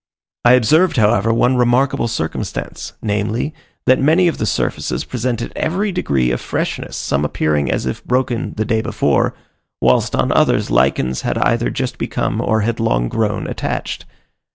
I 0.43 0.53
observed, 0.53 0.97
however, 0.97 1.31
one 1.31 1.57
remarkable 1.57 2.07
circumstance, 2.07 2.93
namely, 3.03 3.53
that 3.85 4.01
many 4.01 4.27
of 4.27 4.39
the 4.39 4.47
surfaces 4.47 5.03
presented 5.05 5.53
every 5.55 5.91
degree 5.91 6.31
of 6.31 6.41
freshness 6.41 6.97
some 6.97 7.23
appearing 7.23 7.69
as 7.71 7.85
if 7.85 8.03
broken 8.03 8.55
the 8.57 8.65
day 8.65 8.81
before, 8.81 9.35
whilst 9.79 10.15
on 10.15 10.31
others 10.31 10.71
lichens 10.71 11.21
had 11.21 11.37
either 11.37 11.69
just 11.69 11.99
become, 11.99 12.41
or 12.41 12.61
had 12.61 12.79
long 12.79 13.09
grown, 13.09 13.45
attached. 13.45 14.05